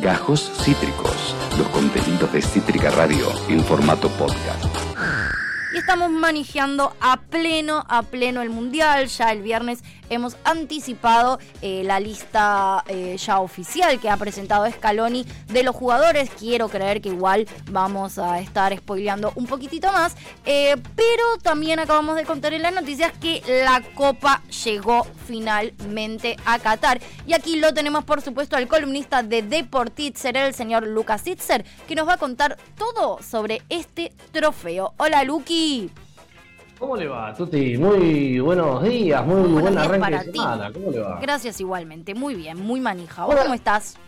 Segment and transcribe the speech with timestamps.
[0.00, 4.64] Gajos Cítricos, los contenidos de Cítrica Radio en formato podcast.
[5.74, 9.08] Y estamos manejando a pleno, a pleno el Mundial.
[9.08, 15.24] Ya el viernes hemos anticipado eh, la lista eh, ya oficial que ha presentado Scaloni
[15.46, 16.28] de los jugadores.
[16.30, 20.14] Quiero creer que igual vamos a estar spoileando un poquitito más.
[20.44, 26.58] Eh, pero también acabamos de contar en las noticias que la Copa llegó finalmente a
[26.58, 27.00] Qatar.
[27.26, 31.94] Y aquí lo tenemos, por supuesto, al columnista de Deportitzer, el señor Lucas Itzer, que
[31.94, 34.92] nos va a contar todo sobre este trofeo.
[34.98, 35.90] Hola, Luki.
[36.80, 37.76] ¿Cómo le va, Tuti?
[37.76, 40.72] Muy buenos días, muy, Muy buen arranque de semana.
[40.72, 41.18] ¿Cómo le va?
[41.20, 43.26] Gracias igualmente, muy bien, muy manija.
[43.26, 43.42] ¿Vos Hola.
[43.42, 43.98] cómo estás?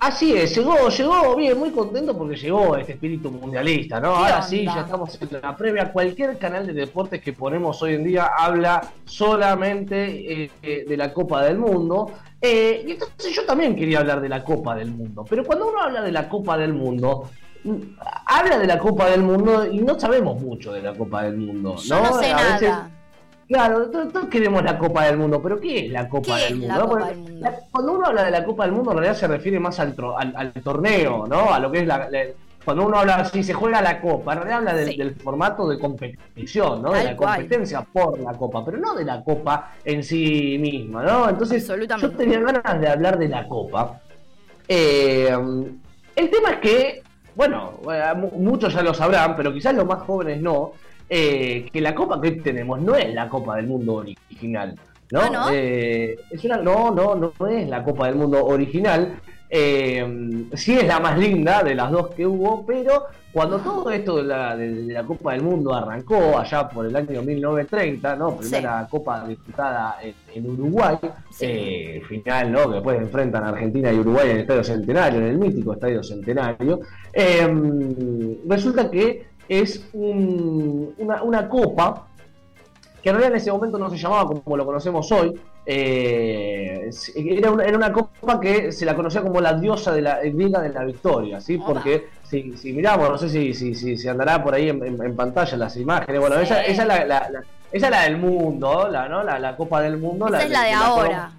[0.00, 4.10] Así es, llegó, llegó bien, muy contento porque llegó este espíritu mundialista, ¿no?
[4.12, 5.92] ¿Qué Ahora sí, ya estamos en la previa.
[5.92, 11.14] Cualquier canal de deportes que ponemos hoy en día habla solamente eh, eh, de la
[11.14, 12.10] Copa del Mundo.
[12.42, 15.24] Eh, y entonces yo también quería hablar de la Copa del Mundo.
[15.30, 17.30] Pero cuando uno habla de la Copa del Mundo,
[18.26, 21.76] habla de la Copa del Mundo y no sabemos mucho de la Copa del Mundo,
[21.76, 22.18] Yo ¿no?
[22.20, 22.90] sé A veces- nada.
[23.48, 26.52] Claro, todos todos queremos la Copa del Mundo, pero ¿qué es la Copa ¿Qué del
[26.54, 26.66] es Mundo?
[26.66, 26.84] la no?
[26.88, 27.40] Copa Porque del Mundo?
[27.50, 29.94] la- cuando uno habla de la Copa del Mundo, en realidad se refiere más al,
[29.94, 31.52] tro- al, al torneo, ¿no?
[31.54, 32.24] A lo que es la, la-
[32.64, 34.96] Cuando uno habla así, se juega la Copa, en realidad habla del, Sí.
[34.96, 36.90] del formato de competición, ¿no?
[36.90, 37.34] De la cual.
[37.36, 41.28] competencia por la Copa, pero no de la Copa en sí misma, ¿no?
[41.28, 41.64] Entonces,
[42.00, 44.00] yo tenía ganas de hablar de la Copa.
[44.66, 45.30] Eh,
[46.16, 47.02] el tema es que,
[47.36, 50.72] bueno, eh, mu- muchos ya lo sabrán, pero quizás los más jóvenes no,
[51.08, 54.74] eh, que la Copa que hoy tenemos no es la Copa del Mundo original.
[55.12, 55.20] ¿no?
[55.20, 55.46] Ah, ¿no?
[55.52, 59.14] Eh, es una, no, no, no es la Copa del Mundo original.
[59.48, 64.16] Eh, sí es la más linda de las dos que hubo, pero cuando todo esto
[64.16, 68.36] de la, de- de la Copa del Mundo arrancó allá por el año 1930, ¿no?
[68.36, 70.96] Primera Copa disputada en, en Uruguay,
[71.30, 71.44] Sí.
[71.48, 72.68] eh, final, ¿no?
[72.68, 76.02] Que después enfrentan a Argentina y Uruguay en el Estadio Centenario, en el mítico Estadio
[76.02, 76.80] Centenario.
[77.12, 82.08] Eh, resulta que es un- una, una copa
[83.02, 85.38] que en realidad en ese momento no se llamaba como lo conocemos hoy.
[85.66, 90.20] Eh, era, una, era una copa que se la conocía como la diosa de la
[90.20, 91.58] griega de la victoria, ¿sí?
[91.58, 95.16] Porque si, si miramos, no sé si, si, si, andará por ahí en, en- en
[95.16, 96.42] pantalla las imágenes, bueno, Sí.
[96.44, 99.22] esa, esa es la, la- la- esa es la del mundo, la, ¿no?
[99.24, 100.28] la, la copa del mundo.
[100.28, 101.32] Esa es la de ahora.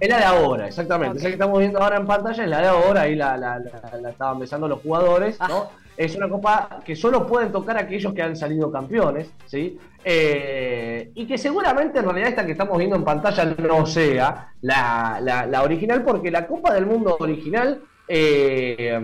[0.00, 1.18] Es la de ahora, exactamente.
[1.18, 3.98] Esa que estamos viendo ahora en pantalla es la de ahora, ahí la, la, la-
[4.00, 5.64] la estaban besando los jugadores, Ah.
[5.96, 9.78] Es una copa que solo pueden tocar aquellos que han salido campeones, ¿sí?
[10.04, 15.18] Eh, y que seguramente en realidad esta que estamos viendo en pantalla no sea la,
[15.22, 19.00] la- la original, porque la Copa del Mundo original, eh,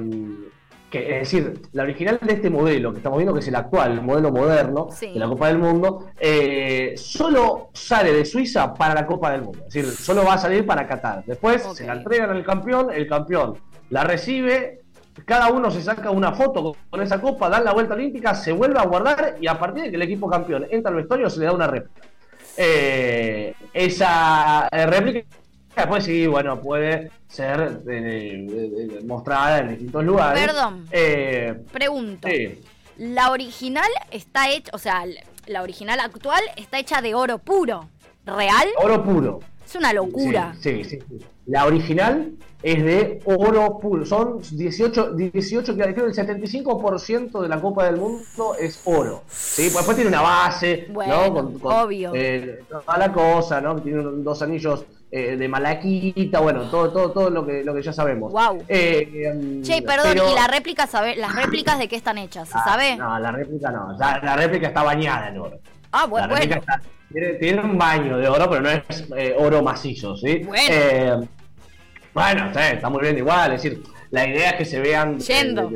[0.91, 3.93] que, es decir, la original de este modelo que estamos viendo, que es el actual,
[3.93, 5.13] el modelo moderno Sí.
[5.15, 9.61] de la Copa del Mundo, eh, solo sale de Suiza para la Copa del Mundo.
[9.67, 11.25] Es decir, solo va a salir para Qatar.
[11.25, 13.55] Después se la entregan al campeón, el campeón
[13.89, 14.82] la recibe,
[15.25, 18.79] cada uno se saca una foto con esa copa, dan la vuelta olímpica, se vuelve
[18.79, 21.47] a guardar y a partir de que el equipo campeón entra al vestuario se le
[21.47, 22.09] da una réplica.
[22.57, 25.27] Eh, esa eh, réplica
[25.77, 30.45] después sí, bueno, puede ser eh, mostrada en distintos lugares.
[30.45, 30.87] Perdón.
[30.91, 32.29] Eh, Pregunto.
[32.29, 32.61] sí.
[32.99, 35.05] La original está hecha, o sea,
[35.47, 37.89] la original actual está hecha de oro puro.
[38.25, 38.69] ¿Real?
[38.77, 39.41] Oro puro.
[39.73, 40.55] Es una locura.
[40.61, 41.19] Sí, sí, sí.
[41.47, 44.05] La original es de oro puro.
[44.05, 46.29] Son 18, 18 que creo que el
[46.63, 49.23] 75% de la Copa del Mundo es oro.
[49.29, 49.63] ¿sí?
[49.63, 51.33] Pues Después tiene una base, Bueno,
[51.63, 51.83] ¿no?
[51.85, 52.13] obvio.
[52.15, 53.81] eh, toda la cosa, ¿no?
[53.81, 57.95] Tiene dos anillos eh, de malaquita, bueno, todo, todo, todo lo que, lo que ya
[57.95, 58.31] sabemos.
[58.31, 58.63] Guau.
[58.69, 61.17] Eh, em, Che, perdón, pero- ¿y la réplica sabe?
[61.17, 62.49] ¿Las réplicas de qué están hechas?
[62.49, 62.97] ¿Se Ah, sabe?
[62.97, 63.97] No, la réplica no.
[63.99, 65.59] La, la réplica está bañada en oro.
[65.93, 66.73] Ah, La bueno, réplica bueno.
[66.75, 68.83] está- tiene, tiene un baño de oro, pero no es
[69.17, 70.39] eh, oro macizo, ¿sí?
[70.45, 70.65] Bueno.
[70.71, 71.17] Eh,
[72.15, 75.19] bueno, sí, está muy bien igual, es decir, la idea es que se vean eh,
[75.21, 75.71] Yendo.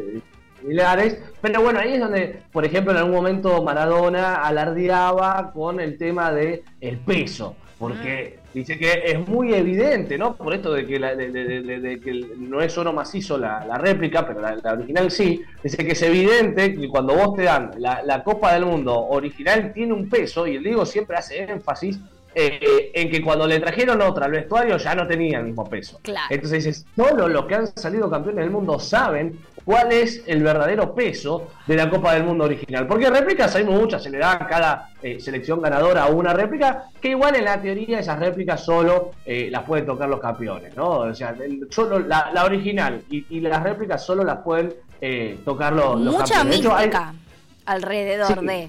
[0.61, 5.97] similares, pero bueno, ahí es donde, por ejemplo, en algún momento Maradona alardeaba con el
[5.97, 8.46] tema de el peso, porque Mm.
[8.57, 10.35] Dice que es muy evidente, ¿no?
[10.35, 11.15] Por esto de que, la-
[12.39, 16.75] no es oro macizo la, réplica, pero la, la original sí, dice que es evidente
[16.75, 20.63] que cuando vos te dan la Copa del Mundo original tiene un peso, y el
[20.65, 21.99] Diego siempre hace énfasis
[22.39, 25.99] eh, en que cuando le trajeron otra al vestuario ya no tenía el mismo peso.
[26.03, 26.27] Claro.
[26.29, 30.95] Entonces dices, solo los que han salido campeones del mundo saben cuál es el verdadero
[30.95, 32.87] peso de la Copa del Mundo original.
[32.87, 37.09] Porque réplicas hay muchas, se le da a cada eh, selección ganadora una réplica, que
[37.09, 40.89] igual en la teoría esas réplicas solo eh, las pueden tocar los campeones, ¿no?
[40.91, 44.75] O sea, el- solo la, la original y, y las réplicas solo las pueden
[45.45, 46.61] tocar los, los Mucha campeones.
[46.61, 46.91] Hecho, hay-
[47.65, 48.47] alrededor Sí.
[48.47, 48.69] de.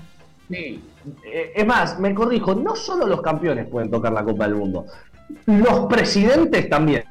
[0.50, 0.82] Sí.
[1.26, 4.86] Eh, Es más, me corrijo, no solo los campeones pueden tocar la Copa del Mundo,
[5.46, 7.04] los presidentes también.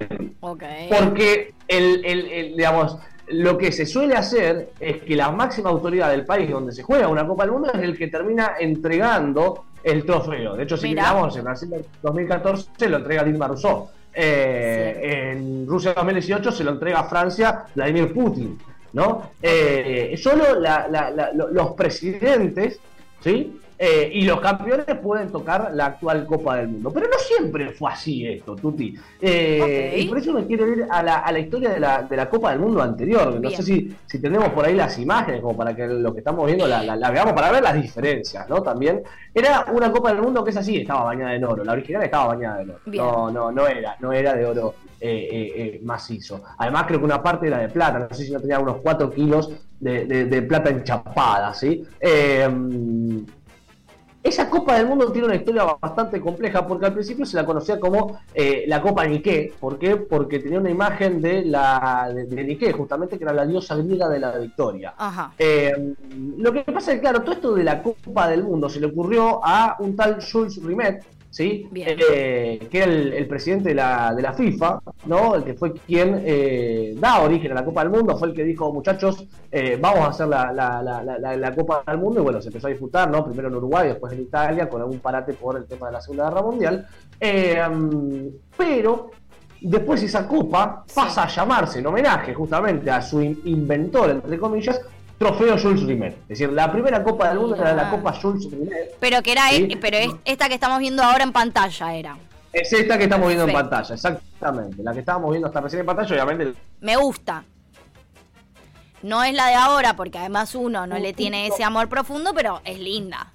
[0.99, 2.99] Porque el, el- el, digamos,
[3.29, 7.09] lo que se suele hacer es que la máxima autoridad del país donde se juega
[7.09, 10.55] una Copa del Mundo es el que termina entregando el trofeo.
[10.56, 11.71] De hecho, si miramos en Brasil
[12.03, 13.91] 2014 lo entrega Dilma Rousseff.
[14.15, 18.59] Eh, En Rusia 2018 se lo entrega a Francia Vladimir Putin.
[18.93, 19.31] ¿no?
[19.43, 22.81] Eh, solo la- la- la- lo- los presidentes
[23.26, 23.61] ¿sí?
[23.78, 26.90] Eh, y los campeones pueden tocar la actual Copa del Mundo.
[26.93, 28.94] Pero no siempre fue así esto, Tuti.
[29.20, 29.96] Eh.
[29.99, 32.28] Y por eso me quiero ir a la, a la historia de la, de la
[32.31, 33.34] Copa del Mundo anterior.
[33.34, 33.55] No Bien.
[33.56, 36.67] sé si, si tenemos por ahí las imágenes, como para que lo que estamos viendo
[36.67, 38.62] la, la- veamos, para ver las diferencias, ¿no?
[38.62, 39.02] También.
[39.34, 41.62] Era una Copa del Mundo que es así, estaba bañada en oro.
[41.62, 42.81] La original estaba bañada en oro.
[42.87, 43.05] Bien.
[43.05, 46.43] No, no, no era, no era de oro eh, macizo.
[46.56, 49.11] Además, creo que una parte era de plata, no sé si no tenía unos 4
[49.11, 51.84] kilos de, de- de plata enchapada, ¿sí?
[54.26, 57.78] Esa Copa del Mundo tiene una historia bastante compleja porque al principio se la conocía
[57.78, 59.52] como eh, la Copa Nike.
[59.61, 59.94] ¿Por qué?
[59.94, 64.08] Porque tenía una imagen de la de, de Nike, justamente que era la diosa griega
[64.08, 64.94] de la victoria.
[64.99, 65.32] Ajá.
[65.38, 65.94] Eh,
[66.38, 68.87] lo que pasa es que, claro, todo esto de la Copa del Mundo se le
[68.87, 71.05] ocurrió a un tal Jules Rimet,
[71.37, 71.69] ¿sí?
[71.75, 75.35] Eh, que era el, el presidente de la, de la FIFA, ¿no?
[75.35, 78.43] El que fue quien eh, da origen a la Copa del Mundo, fue el que
[78.43, 82.49] dijo, muchachos, eh, vamos a hacer la, la- la- Copa del Mundo, y bueno, se
[82.49, 83.23] empezó a disputar, ¿no?
[83.23, 86.29] Primero en Uruguay, después en Italia, con algún parate por el tema de la Segunda
[86.31, 86.87] Guerra Mundial.
[87.71, 89.11] Mm, pero
[89.61, 94.81] después esa copa pasa a llamarse en homenaje justamente a su in- inventor, entre comillas,
[95.18, 96.12] Trofeo Jules Rimet.
[96.22, 97.90] Es decir, la primera Copa del Mundo era la.
[97.90, 98.96] Copa Jules Rimet.
[99.00, 99.68] Pero que era, Sí.
[99.70, 102.16] e- pero es- esta que estamos viendo ahora en pantalla era.
[102.52, 104.82] Es esta que estamos viendo en pantalla, exactamente.
[104.82, 106.58] La que estábamos viendo hasta recién en pantalla, obviamente.
[106.80, 107.44] Me gusta.
[109.02, 112.60] No es la de ahora, porque además uno no le tiene ese amor profundo, pero
[112.64, 113.30] es linda.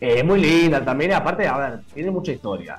[0.00, 2.78] Es muy linda también, aparte, a ver, tiene mucha historia.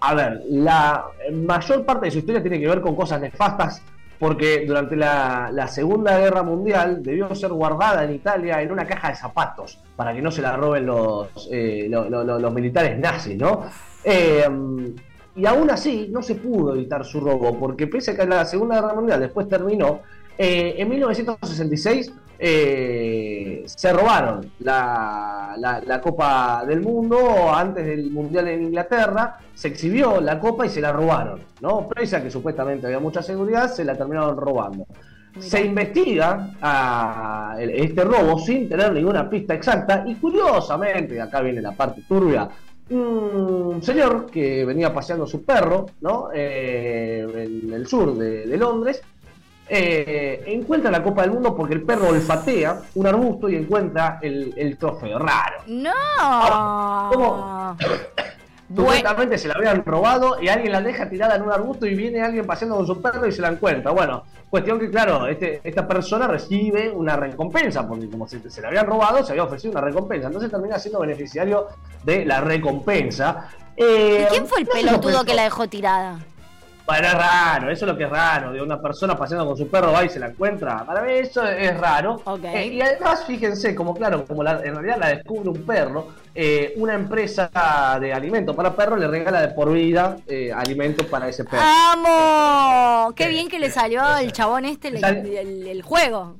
[0.00, 3.80] A ver, la mayor parte de su historia tiene que ver con cosas nefastas,
[4.18, 9.16] porque durante la, Segunda Guerra Mundial debió ser guardada en Italia en una caja de
[9.16, 11.90] zapatos, para que no se la roben los, eh,
[12.52, 13.64] militares nazis, ¿no?
[14.04, 14.48] Eh,
[15.36, 18.76] y aún así no se pudo evitar su robo, porque pese a que la Segunda
[18.76, 20.00] Guerra Mundial después terminó,
[20.38, 28.48] eh, en 1966 eh, se robaron la, la- la Copa del Mundo antes del Mundial
[28.48, 31.88] en Inglaterra, se exhibió la Copa y se la robaron, ¿no?
[31.88, 34.86] Pese a que supuestamente había mucha seguridad, se la terminaron robando.
[35.34, 35.46] Mirá.
[35.48, 41.60] Se investiga a el- este robo sin tener ninguna pista exacta y curiosamente, acá viene
[41.60, 42.48] la parte turbia,
[42.88, 46.28] un señor que venía paseando su perro ¿no?
[46.32, 47.26] Eh,
[47.64, 49.02] en el sur de, de Londres
[49.68, 54.54] eh, encuentra la Copa del Mundo porque el perro olfatea un arbusto y encuentra el,
[54.56, 55.62] el trofeo raro.
[55.66, 57.10] No.
[57.12, 57.76] ¿cómo?
[58.68, 61.94] Bueno, Supuestamente se la habían robado y alguien la deja tirada en un arbusto y
[61.94, 63.92] viene alguien paseando con su perro y se la encuentra.
[63.92, 68.66] Bueno, cuestión que, claro, este, esta persona recibe una recompensa porque como se, se la
[68.66, 70.26] habían robado, se había ofrecido una recompensa.
[70.26, 71.68] Entonces termina siendo beneficiario
[72.02, 73.50] de la recompensa.
[73.76, 76.18] Eh, ¿y quién fue el no pelotudo que la dejó tirada?
[76.86, 79.68] Bueno, es raro, eso es lo que es raro, de una persona paseando con su
[79.68, 80.84] perro va y se la encuentra.
[80.86, 82.22] Para mí eso es raro.
[82.54, 86.74] Eh, y además, fíjense, como claro, como la- en realidad la descubre un perro, eh,
[86.76, 87.50] una empresa
[88.00, 91.60] de alimentos para perros le regala de por vida eh, alimentos para ese perro.
[91.60, 93.12] ¡Amo!
[93.16, 96.36] Qué bien que le salió al chabón este el, el- el juego.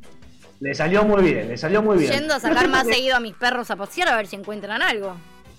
[0.61, 2.13] Le salió muy bien, le salió muy bien.
[2.13, 5.17] Yendo a sacar más seguido a mis perros a pasear a ver si encuentran algo.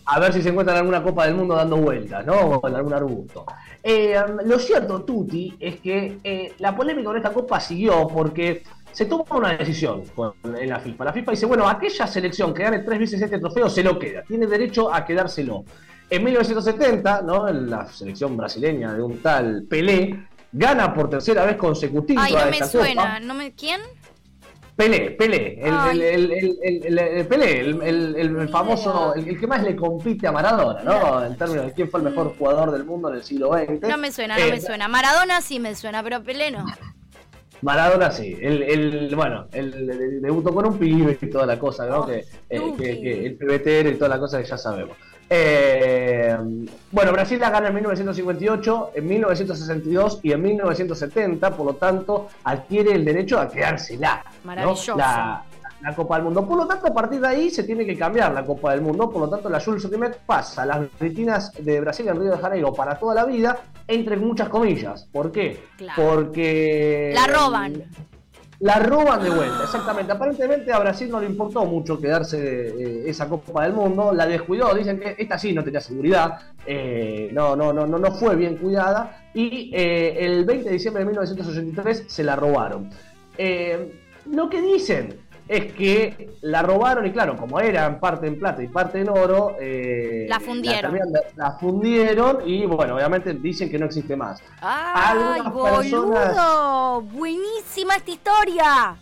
[0.09, 2.33] A ver si se encuentran alguna Copa del Mundo dando vueltas, ¿no?
[2.33, 3.45] O en algún arbusto.
[3.83, 9.05] Eh, lo cierto, Tuti, es que eh, la polémica con esta Copa siguió porque se
[9.05, 11.05] toma una decisión con- en la FIFA.
[11.05, 14.23] La FIFA dice, bueno, aquella selección que gane tres veces este trofeo se lo queda,
[14.23, 15.65] tiene derecho a quedárselo.
[16.09, 17.47] En 1970, ¿no?
[17.51, 22.49] La selección brasileña de un tal Pelé gana por tercera vez consecutiva Ay, no me
[22.51, 23.01] esta suena.
[23.03, 23.19] Copa.
[23.19, 23.51] ¿No me...
[23.53, 23.81] ¿Quién?
[24.77, 29.75] Pelé, Pelé, el, el, el, el, el- el- Pelé, el, famoso, el, que más le
[29.75, 31.25] compite a Maradona, ¿no?
[31.25, 33.81] En términos de quién fue el mejor jugador del mundo en el siglo XX.
[33.89, 34.87] No me suena, no Eh, me suena.
[34.87, 36.63] Maradona sí me suena, pero Pelé no.
[37.63, 42.01] Maradona sí, el, el, bueno, el, debutó con un pibe y toda la cosa, ¿no?
[42.01, 42.19] Oh, que,
[42.49, 44.95] eh, que, que el pebetero y toda la cosa que ya sabemos.
[45.29, 46.37] Eh,
[46.91, 52.93] bueno, Brasil la gana en 1958, en 1962 y en 1970, por lo tanto, adquiere
[52.93, 54.23] el derecho a quedársela.
[54.23, 54.31] ¿no?
[54.45, 54.95] Maravilloso.
[54.95, 55.43] La,
[55.81, 56.47] la Copa del Mundo.
[56.47, 59.09] Por lo tanto, a partir de ahí se tiene que cambiar la Copa del Mundo.
[59.09, 62.37] Por lo tanto, la Jules Rimet pasa a las retinas de Brasil en Río de
[62.37, 65.07] Janeiro para toda la vida, entre muchas comillas.
[65.11, 65.63] ¿Por qué?
[65.77, 66.01] Claro.
[66.01, 67.11] Porque.
[67.13, 67.83] La roban.
[68.59, 70.11] La roban de vuelta, exactamente.
[70.11, 74.73] Aparentemente a Brasil no le importó mucho quedarse eh, esa Copa del Mundo, la descuidó,
[74.73, 79.29] dicen que esta sí no tenía seguridad, eh, no, no, no, no, fue bien cuidada
[79.33, 82.89] y eh, el 20 de diciembre de 1983 se la robaron.
[84.25, 88.67] lo que dicen es que la robaron y claro, como eran parte en plata y
[88.67, 90.97] parte en oro, eh, la fundieron.
[91.35, 94.41] La, fundieron y bueno, obviamente dicen que no existe más.
[94.61, 97.01] ¡Ay, boludo!
[97.01, 98.97] ¡Buenísima esta historia!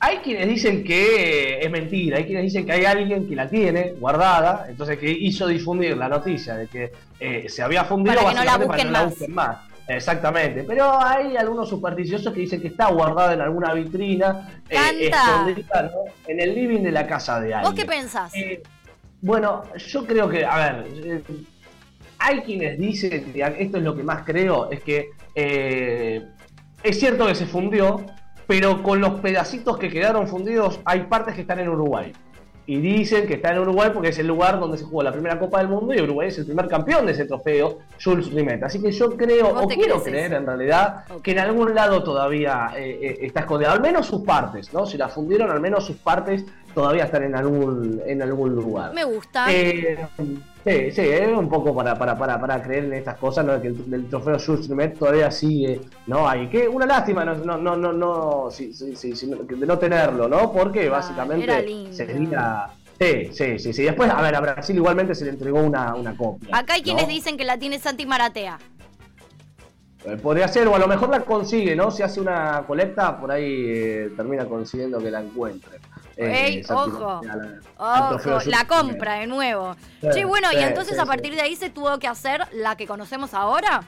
[0.00, 3.94] Hay quienes dicen que es mentira, hay quienes dicen que hay alguien que la tiene
[3.98, 8.34] guardada, entonces que hizo difundir la noticia de que eh, se había fundido para que
[8.34, 9.56] no la busquen, más.
[9.86, 15.90] Exactamente, pero hay algunos supersticiosos que dicen que está guardada en alguna vitrina, eh, escondida
[16.26, 17.70] en el living de la casa de alguien.
[17.70, 18.34] ¿Vos qué pensás?
[18.34, 18.62] Eh,
[19.20, 21.22] bueno, yo creo que, a ver, eh,
[22.18, 25.10] hay quienes dicen, esto es lo que más creo, es que
[26.82, 28.06] es cierto que se fundió,
[28.46, 32.12] pero con los pedacitos que quedaron fundidos hay partes que están en Uruguay
[32.66, 35.38] y dicen que está en Uruguay porque es el lugar donde se jugó la primera
[35.38, 38.62] Copa del Mundo y Uruguay es el primer campeón de ese trofeo, Jules Rimet.
[38.62, 42.98] Así que yo creo, o quiero creer en realidad, que en algún lado todavía eh,
[43.02, 44.86] eh, está escondido, al menos sus partes, ¿no?
[44.86, 46.44] Si la fundieron, al menos sus partes
[46.74, 48.92] todavía están en algún, en algún lugar.
[48.92, 49.46] Me gusta.
[49.52, 49.98] Eh,
[50.64, 53.60] Sí, sí, es un poco para, para, para, para creer en estas cosas, ¿no?
[53.60, 56.26] que el, trofeo Jules Rimet todavía sigue, ¿no?
[56.26, 60.26] Hay que, una lástima, no, no, no, no, no sí, sí, sí, de no tenerlo,
[60.26, 60.50] ¿no?
[60.50, 62.70] Porque básicamente sería...
[62.98, 63.82] Sí, sí, sí, sí.
[63.82, 66.56] Después, a ver, a Brasil igualmente se le entregó una, una copia.
[66.56, 68.58] Acá hay quienes dicen que la tiene Santi Maratea.
[70.06, 71.90] Eh, podría ser, o a lo mejor la consigue, ¿no?
[71.90, 75.20] Si hace una colecta, por ahí eh, termina consiguiendo que la
[76.16, 77.20] Eh, ojo,
[77.78, 79.76] ojo, la compra de nuevo.
[80.12, 83.34] Sí, bueno, y entonces a partir de ahí se tuvo que hacer la que conocemos
[83.34, 83.82] ahora.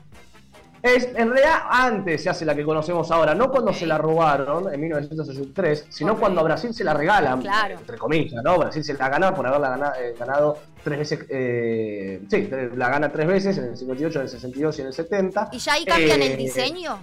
[0.83, 4.73] Es, en realidad antes se hace la que conocemos ahora, no cuando se la robaron
[4.73, 8.59] en 1963, sino cuando a Brasil se la regalan, entre comillas, ¿no?
[8.59, 13.27] Brasil se la gana por haberla eh, ganado, tres veces, eh, sí, la gana tres
[13.27, 15.49] veces, en el 58, en el 62 y en el 70.
[15.53, 16.99] ¿Y ya ahí cambian el diseño?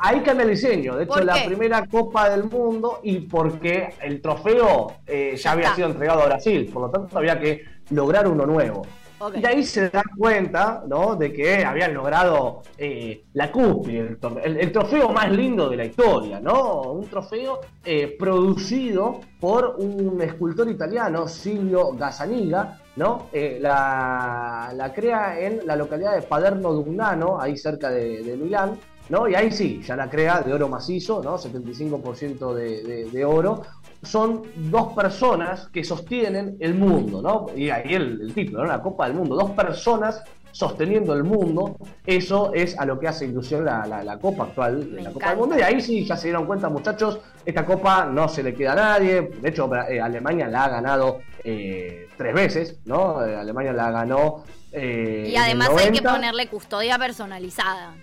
[0.00, 0.96] Ahí cambia el diseño.
[0.96, 5.88] De hecho, la primera Copa del Mundo y porque el trofeo eh, ya, había sido
[5.88, 6.70] entregado a Brasil.
[6.72, 8.86] Por lo tanto, había que lograr uno nuevo.
[9.34, 11.16] Y ahí se dan cuenta ¿no?
[11.16, 16.82] de que habían logrado eh, la cúspide, el, trofeo más lindo de la historia, ¿no?
[16.92, 23.26] Un trofeo eh, producido por un escultor italiano, Silvio Gazzaniga, ¿no?
[23.32, 28.78] la, la, crea en la localidad de Paderno Dugnano, ahí cerca de, de Milán.
[29.08, 29.28] ¿No?
[29.28, 31.38] Y ahí sí, ya la crea de oro macizo, ¿no?
[31.38, 33.62] 75% de, de, oro.
[34.02, 37.46] Son dos personas que sostienen el mundo, ¿no?
[37.56, 38.66] Y ahí el, título, ¿no?
[38.66, 39.36] La Copa del Mundo.
[39.36, 40.22] Dos personas
[40.52, 41.76] sosteniendo el mundo.
[42.06, 45.58] Eso es a lo que hace ilusión la, la, Copa actual, la Copa del Mundo.
[45.58, 48.76] Y ahí sí ya se dieron cuenta, muchachos, esta Copa no se le queda a
[48.76, 49.30] nadie.
[49.40, 53.24] De hecho, eh, Alemania la ha ganado eh, tres veces, ¿no?
[53.24, 54.44] Eh, Alemania la ganó.
[54.72, 57.94] y además hay que ponerle custodia personalizada.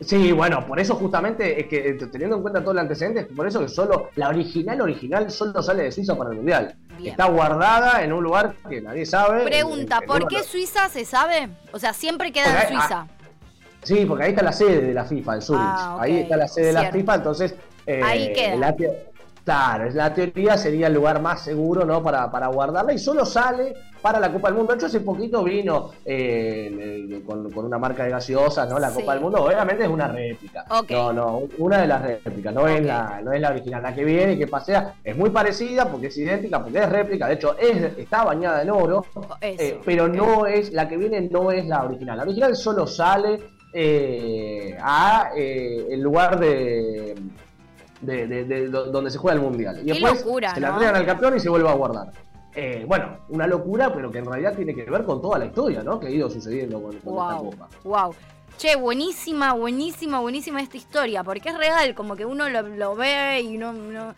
[0.00, 3.60] Sí, bueno, por eso justamente es que teniendo en cuenta todo el antecedente, por eso
[3.60, 6.76] que solo la original original solo sale de Suiza para el mundial.
[7.02, 9.44] Está guardada en un lugar que nadie sabe.
[9.44, 11.48] Pregunta, ¿por qué Suiza se sabe?
[11.72, 13.06] O sea, siempre queda en Suiza.
[13.82, 15.62] sí, porque ahí está la sede de la FIFA, en Zurich.
[15.64, 17.54] Ah, ahí está la sede de la FIFA, entonces
[17.86, 18.74] eh, ahí queda.
[19.46, 22.02] Claro, la teoría sería el lugar más seguro ¿no?
[22.02, 24.72] para, para guardarla y solo sale para la Copa del Mundo.
[24.72, 28.80] De hecho, hace poquito vino eh, con, una marca de gaseosa, ¿no?
[28.80, 30.64] La Copa del Mundo, obviamente es una réplica.
[30.90, 33.84] No, no, una de las réplicas, no, es la, no es la original.
[33.84, 37.28] La que viene y que pasea es muy parecida porque es idéntica, porque es réplica.
[37.28, 39.06] De hecho, es, está bañada en oro,
[39.40, 42.16] eh, pero no es, la que viene no es la original.
[42.16, 43.40] La original solo sale
[43.72, 47.14] eh, a el lugar de
[48.06, 49.80] de, donde se juega el mundial.
[49.82, 50.20] Y después
[50.54, 52.12] se la entregan al campeón y se vuelve a guardar.
[52.54, 55.82] Eh, bueno, una locura, pero que en realidad tiene que ver con toda la historia,
[55.82, 56.00] ¿no?
[56.00, 57.68] Que ha ido sucediendo con, esta copa.
[57.84, 58.14] Wow.
[58.56, 63.58] Che, buenísima, buenísima, buenísima esta historia, porque es real, como que uno lo, ve y
[63.58, 64.14] no, no, O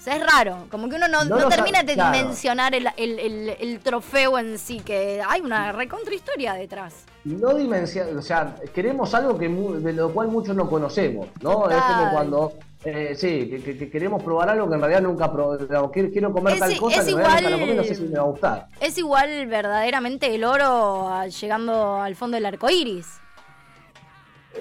[0.00, 4.80] sea, es raro, como que uno no, termina de dimensionar el, el, trofeo en sí,
[4.80, 7.06] que hay una recontra historia detrás.
[7.36, 11.68] No dimensionar, o sea, queremos algo que de lo cual muchos no conocemos, ¿no?
[11.68, 12.52] Es como cuando
[12.84, 15.66] eh, sí, que, queremos probar algo que en realidad nunca probé.
[16.12, 18.66] Quiero, comer tal cosa que igual, en no sé si me va a gustar.
[18.80, 23.20] Es igual verdaderamente el oro llegando al fondo del arco iris.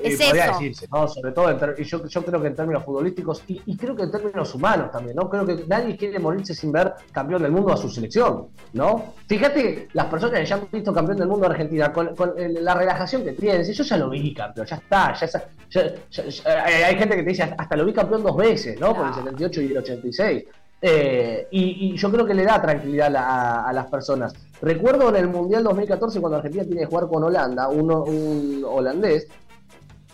[0.04, 0.54] Es podría eso.
[0.54, 1.08] decirse, ¿no?
[1.08, 4.12] Sobre todo, en yo, yo creo que en términos futbolísticos y, y creo que en
[4.12, 5.30] términos humanos también, ¿no?
[5.30, 9.14] Creo que nadie quiere morirse sin ver campeón del mundo a su selección, ¿no?
[9.28, 12.50] Fíjate, las personas que ya han visto campeón del mundo a Argentina, con, con, eh,
[12.62, 16.26] la relajación que tienen, si yo ya lo vi campeón, ya está, ya, ya- ya-
[16.30, 18.94] ya- eh, hay gente que te dice, hasta lo vi campeón dos veces, ¿no?
[18.94, 19.16] Por el No.
[19.18, 20.44] 78 y el 86.
[20.80, 23.22] Eh, y, y yo creo que le da tranquilidad a,
[23.64, 24.34] a- a las personas.
[24.62, 29.28] Recuerdo en el Mundial 2014 cuando Argentina tiene que jugar con Holanda, uno, un holandés,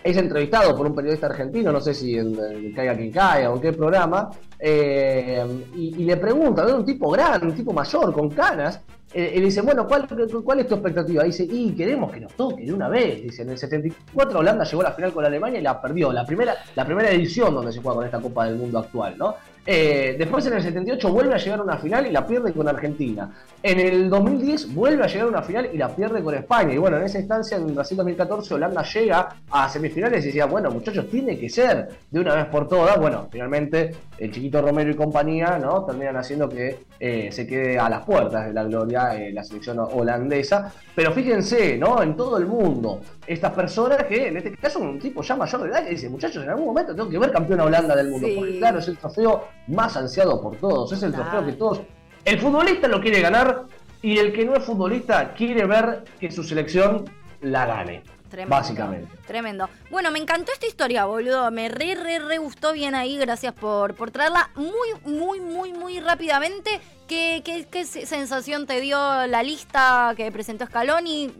[0.03, 3.55] es entrevistado por un periodista argentino, no sé si en, en Caiga quien caiga o
[3.55, 4.29] en qué programa,
[4.59, 5.45] eh,
[5.75, 6.77] y, le pregunta, ¿no?
[6.77, 8.81] un tipo grande, un tipo mayor, con canas,
[9.13, 10.07] eh, y le dice, bueno, ¿cuál,
[10.43, 11.23] ¿cuál es tu expectativa?
[11.23, 13.21] Dice, y queremos que nos toque de una vez.
[13.21, 16.25] Dice, en el 74 Holanda llegó a la final con Alemania y la perdió, la
[16.25, 19.35] primera, la primera edición donde se juega con esta Copa del Mundo actual, ¿no?
[19.65, 22.67] Eh, después en el 78 vuelve a llegar a una final y la pierde con
[22.67, 23.31] Argentina.
[23.61, 26.73] En el 2010 vuelve a llegar a una final y la pierde con España.
[26.73, 30.69] Y bueno, en esa instancia, en Brasil 2014, Holanda llega a semifinales y decía, bueno,
[30.69, 32.99] muchachos, tiene que ser de una vez por todas.
[32.99, 35.85] Bueno, finalmente el chiquito Romero y compañía, ¿no?
[35.85, 39.79] Terminan haciendo que eh, se quede a las puertas de la gloria eh, la selección
[39.79, 40.73] holandesa.
[40.93, 42.01] Pero fíjense, ¿no?
[42.01, 45.69] En todo el mundo, estas personas que, en este caso, un tipo ya mayor de
[45.69, 48.27] edad que dice, muchachos, en algún momento tengo que ver campeón a Holanda del mundo.
[48.27, 48.35] Sí.
[48.37, 51.29] Porque claro, es el trofeo más ansiado por todos, es el Claro.
[51.29, 51.81] trofeo que todos...
[52.25, 53.63] El futbolista lo quiere ganar
[54.01, 57.05] y el que no es futbolista quiere ver que su selección
[57.41, 58.03] la gane.
[58.29, 58.55] Tremendo.
[58.55, 59.15] Básicamente.
[59.27, 59.69] Tremendo.
[59.91, 61.51] Bueno, me encantó esta historia, boludo.
[61.51, 63.17] Me re, re, re gustó bien ahí.
[63.17, 64.71] Gracias por, por traerla muy,
[65.05, 66.81] muy, muy, muy rápidamente.
[67.07, 71.31] ¿Qué, qué, qué se- sensación te dio la lista que presentó Scaloni?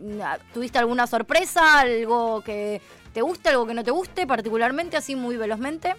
[0.52, 1.80] ¿Tuviste alguna sorpresa?
[1.80, 2.80] ¿Algo que
[3.12, 3.48] te guste?
[3.48, 4.96] ¿Algo que no te guste particularmente?
[4.96, 5.96] Así muy velozmente.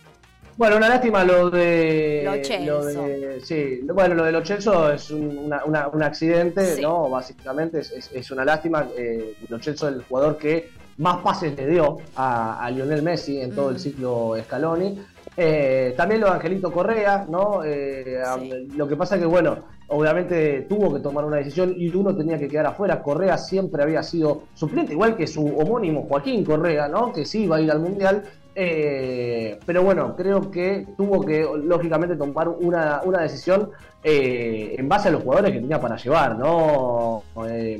[0.57, 2.21] Bueno, una lástima lo de.
[2.23, 2.81] Lo Celso.
[2.83, 6.81] de- sí, lo- bueno, lo de Lo Celso es un, una- una- un accidente, Sí.
[6.81, 7.09] ¿no?
[7.09, 8.87] Básicamente es, es- es una lástima.
[8.97, 13.53] Eh, Lo es el jugador que más pases le dio a, a Lionel Messi en
[13.53, 14.97] todo el ciclo Scaloni.
[15.35, 17.61] Eh, también lo de Angelito Correa, ¿no?
[17.65, 18.67] Eh, Sí.
[18.77, 19.57] Lo que pasa que, bueno,
[19.89, 23.03] obviamente tuvo que tomar una decisión y uno tenía que quedar afuera.
[23.03, 27.11] Correa siempre había sido suplente, igual que su homónimo Joaquín Correa, ¿no?
[27.11, 28.23] Que sí iba a ir al Mundial.
[28.57, 33.69] Eh, pero bueno, creo que tuvo que, lógicamente, tomar una, una decisión
[34.01, 37.23] eh, en base a los jugadores que tenía para llevar, ¿no?
[37.47, 37.79] Eh,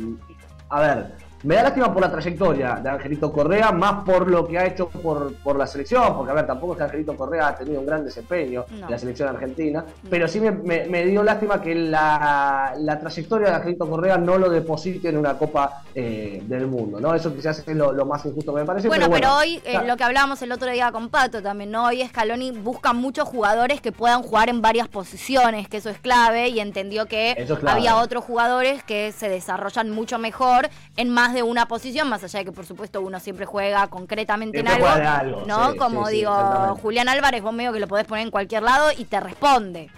[0.70, 1.14] a ver,
[1.46, 4.90] me da lástima por la trayectoria de Angelito Correa, más por lo que ha hecho
[4.90, 7.86] por, por la selección, porque a ver, tampoco es que Angelito Correa ha tenido un
[7.86, 8.86] gran desempeño No.
[8.86, 13.50] en la selección argentina, pero sí me, me- me dio lástima que la, la trayectoria
[13.50, 17.14] de Angelito Correa no lo deposite en una Copa eh, del Mundo, ¿no?
[17.14, 18.88] Eso quizás es lo, lo más injusto que me parece.
[18.88, 21.86] Bueno, pero, hoy, eh, lo que hablábamos el otro día con Pato también, ¿no?
[21.86, 26.50] Hoy Scaloni busca muchos jugadores que puedan jugar en varias posiciones, que eso es clave,
[26.50, 31.44] y entendió que es había otros jugadores que se desarrollan mucho mejor en más de
[31.44, 35.44] una posición, más allá de que por supuesto uno siempre juega concretamente en algo, algo,
[35.46, 35.72] ¿no?
[35.74, 36.34] sí, Como sí, digo.
[36.82, 39.90] Julián Álvarez, vos medio que lo podés poner en cualquier lado y te responde.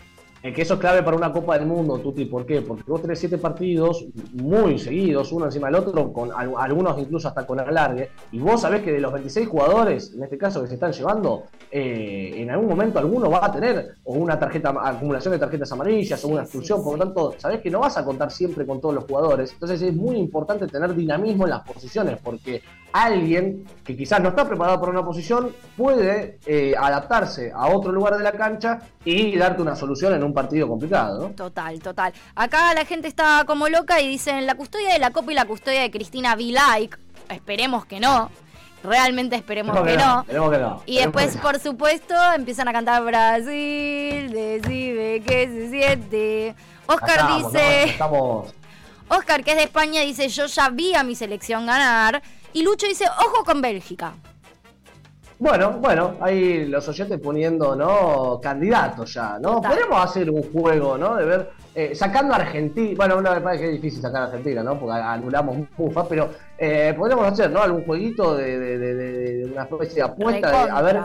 [0.47, 2.23] Es que eso es clave para una Copa del Mundo, Tuti.
[2.23, 2.61] ¿Por qué?
[2.61, 7.27] Porque vos tenés siete partidos muy seguidos, uno encima del otro, con al- algunos incluso
[7.27, 8.09] hasta con alargue.
[8.31, 11.43] Y vos sabés que de los 26 jugadores, en este caso que se están llevando,
[11.69, 16.23] eh, en algún momento alguno va a tener o una tarjeta, acumulación de tarjetas amarillas
[16.23, 16.81] o una expulsión.
[16.81, 19.51] Por lo tanto, sabés que no vas a contar siempre con todos los jugadores.
[19.51, 22.61] Entonces es muy importante tener dinamismo en las posiciones, porque
[23.03, 28.17] alguien que quizás no está preparado para una posición puede eh, adaptarse a otro lugar
[28.17, 31.35] de la cancha y darte una solución en un partido complicado, ¿no?
[31.35, 32.13] Total, total.
[32.35, 35.45] Acá la gente está como loca y dicen la custodia de la Copa y la
[35.45, 36.99] custodia de Cristina Vilaic.
[37.29, 38.29] Esperemos que no.
[38.83, 40.21] Realmente esperemos que no.
[40.21, 41.41] esperemos que no, Y después, que no.
[41.41, 46.55] por supuesto, empiezan a cantar Brasil, decime qué se siente.
[46.85, 48.53] Oscar dice, Estamos.
[49.09, 52.21] Oscar que es de España dice, yo ya vi a mi selección ganar.
[52.57, 54.13] Y Lucho dice, ojo con Bélgica.
[55.37, 58.39] Bueno, bueno, ahí los oyentes poniendo, ¿no?
[58.41, 59.57] Candidatos ya, ¿no?
[59.57, 59.73] Total.
[59.73, 61.15] Podríamos hacer un juego, ¿no?
[61.17, 64.25] De ver, eh, sacando a Argentina, bueno, no me parece que es difícil sacar a
[64.25, 64.79] Argentina, ¿no?
[64.79, 67.61] Porque anulamos mufa, pero eh, podríamos hacer, ¿no?
[67.61, 70.99] Algún jueguito de, de, de- de- de una especie de apuesta, de, a ver,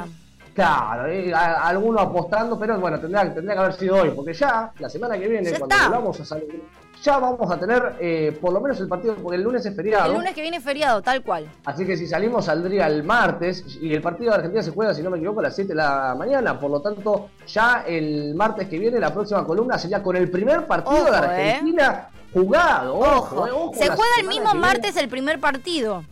[0.55, 4.73] claro, eh, a- alguno apostando, pero bueno, tendría, tendría que haber sido hoy, porque ya,
[4.79, 6.63] la semana que viene, Ya cuando volvamos a salir,
[7.03, 10.07] ya vamos a tener eh, por lo menos el partido, porque el lunes es feriado.
[10.07, 11.49] El lunes que viene es feriado, tal cual.
[11.65, 15.03] Así que si salimos saldría el martes y el partido de Argentina se juega, si
[15.03, 16.59] no me equivoco, a las 7 de la mañana.
[16.59, 20.67] Por lo tanto, ya el martes que viene, la próxima columna sería con el primer
[20.67, 22.99] partido Ojo, de Argentina jugado.
[22.99, 23.47] Ojo, Ojo.
[23.47, 26.05] eh, ojo, Se juega el mismo martes el primer partido.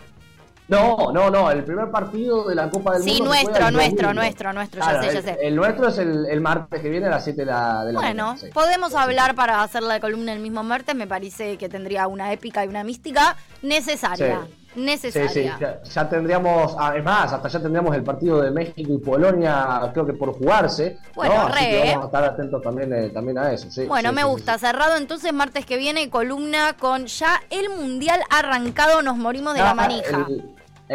[0.70, 3.32] No, no, no, el primer partido de la Copa del Sí, Mundo.
[3.34, 5.38] se nuestro, nuestro, nuestro, nuestro, ya sé, ya el- sé.
[5.42, 7.98] El, nuestro es el, el martes que viene a las 7 de la, de la
[8.00, 8.38] Bueno, mañana.
[8.38, 8.46] sí.
[8.54, 12.64] podemos hablar para hacer la columna el mismo martes, me parece que tendría una épica
[12.64, 14.42] y una mística necesaria.
[14.46, 14.80] Sí.
[14.80, 15.28] necesaria.
[15.28, 15.48] Sí,
[15.84, 20.12] sí, ya, tendríamos, además, hasta ya tendríamos el partido de México y Polonia, creo que
[20.12, 20.98] por jugarse.
[21.16, 21.54] Bueno, ¿no?
[21.54, 21.82] re.
[21.88, 23.68] vamos a estar atentos también, eh, también a eso.
[23.68, 24.56] Sí, bueno, me gusta.
[24.58, 29.74] Cerrado entonces, martes que viene, columna con ya el mundial arrancado, nos morimos de la
[29.74, 30.24] manija.
[30.28, 30.54] El,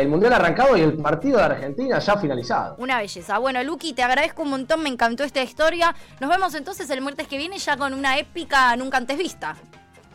[0.09, 2.75] mundial arrancado y el partido de Argentina ya finalizado.
[2.77, 3.37] Una belleza.
[3.37, 5.95] Bueno, Luqui, te agradezco un montón, me encantó esta historia.
[6.19, 9.55] Nos vemos entonces el martes que viene ya con una épica nunca antes vista.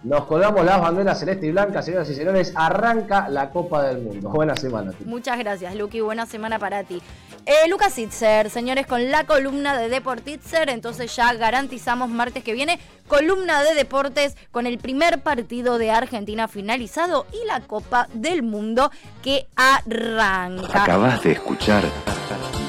[0.03, 2.53] Nos colgamos las banderas celeste y blanca, señoras y señores.
[2.55, 4.31] Arranca la Copa del Mundo.
[4.31, 4.93] Buena semana.
[5.05, 6.01] Muchas gracias, Luqui.
[6.01, 7.03] Buena semana para ti.
[7.45, 10.71] Eh, Lucas Itzer, señores, con la columna de Deportitzer.
[10.71, 16.49] Entonces ya garantizamos martes que viene columna de deportes con el primer partido de Argentina
[16.49, 18.91] finalizado y la Copa del Mundo
[19.23, 20.83] que arranca.
[20.83, 21.85] Acabas de escuchar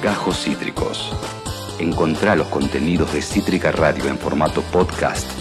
[0.04, 1.16] Gajos Cítricos.
[1.80, 5.41] Encontrá los contenidos de Cítrica Radio en formato podcast